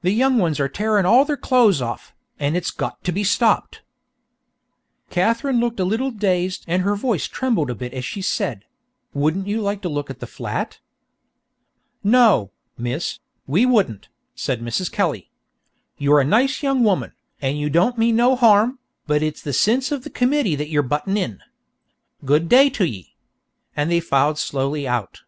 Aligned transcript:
The 0.00 0.12
young 0.12 0.38
ones 0.38 0.58
are 0.60 0.68
tearin' 0.70 1.04
all 1.04 1.26
their 1.26 1.36
clo'es 1.36 1.82
off, 1.82 2.14
an' 2.38 2.56
it's 2.56 2.70
got 2.70 3.04
to 3.04 3.12
be 3.12 3.22
stopped!" 3.22 3.82
Katherine 5.10 5.60
looked 5.60 5.78
a 5.78 5.84
little 5.84 6.10
dazed 6.10 6.64
and 6.66 6.80
her 6.80 6.96
voice 6.96 7.26
trembled 7.28 7.68
a 7.68 7.74
bit 7.74 7.92
as 7.92 8.02
she 8.02 8.22
said: 8.22 8.64
"Wouldn't 9.12 9.46
you 9.46 9.60
like 9.60 9.82
to 9.82 9.90
look 9.90 10.08
at 10.08 10.20
the 10.20 10.26
flat?" 10.26 10.80
"No, 12.02 12.50
Miss, 12.78 13.18
we 13.46 13.66
wouldn't," 13.66 14.08
said 14.34 14.62
Mrs. 14.62 14.90
Kelly. 14.90 15.30
"You're 15.98 16.20
a 16.20 16.24
nice 16.24 16.62
young 16.62 16.82
woman, 16.82 17.12
and 17.42 17.58
you 17.58 17.68
don't 17.68 17.98
mean 17.98 18.16
no 18.16 18.36
harm, 18.36 18.78
but 19.06 19.22
it's 19.22 19.42
the 19.42 19.52
sinse 19.52 19.92
av 19.92 20.02
the 20.02 20.08
committee 20.08 20.56
that 20.56 20.70
you're 20.70 20.82
buttin' 20.82 21.18
in. 21.18 21.42
Good 22.24 22.48
day 22.48 22.70
to 22.70 22.86
ye." 22.86 23.16
And 23.76 23.90
they 23.92 24.00
filed 24.00 24.38
slowly 24.38 24.88
out. 24.88 25.24